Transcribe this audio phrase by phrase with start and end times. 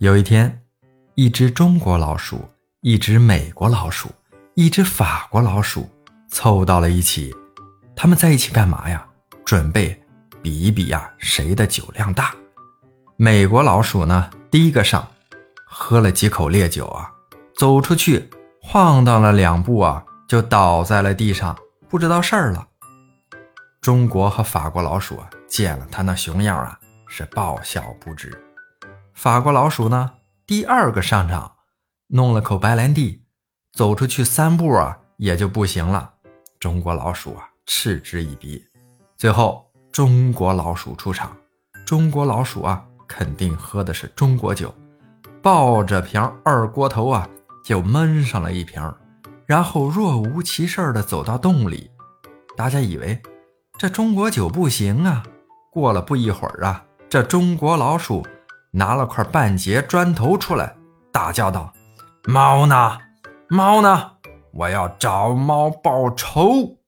[0.00, 0.62] 有一天，
[1.14, 2.48] 一只中国老鼠、
[2.80, 4.08] 一只美国老鼠、
[4.54, 5.86] 一只法国老鼠
[6.30, 7.34] 凑到了一起。
[7.94, 9.06] 他们在一起干嘛呀？
[9.44, 10.02] 准备
[10.40, 12.34] 比一比呀，谁的酒量大。
[13.18, 15.06] 美国老鼠呢，第一个上，
[15.66, 17.12] 喝了几口烈酒啊，
[17.54, 18.30] 走出去
[18.62, 21.54] 晃荡了两步啊，就倒在了地上，
[21.90, 22.66] 不知道事儿了。
[23.82, 28.46] 中国和法国老鼠啊，见了他那熊样啊，是爆笑不止。
[29.20, 30.12] 法国老鼠呢，
[30.46, 31.56] 第二个上场，
[32.06, 33.22] 弄了口白兰地，
[33.70, 36.14] 走出去三步啊，也就不行了。
[36.58, 38.64] 中国老鼠啊，嗤之以鼻。
[39.18, 41.36] 最后，中国老鼠出场，
[41.84, 44.74] 中国老鼠啊，肯定喝的是中国酒，
[45.42, 47.28] 抱着瓶二锅头啊，
[47.62, 48.82] 就闷上了一瓶，
[49.44, 51.90] 然后若无其事的走到洞里。
[52.56, 53.20] 大家以为
[53.76, 55.22] 这中国酒不行啊，
[55.70, 58.26] 过了不一会儿啊，这中国老鼠。
[58.72, 60.74] 拿了块半截砖头出来，
[61.12, 61.72] 大叫道
[62.24, 62.98] ：“猫呢？
[63.48, 64.12] 猫呢？
[64.52, 66.78] 我要找猫报仇！”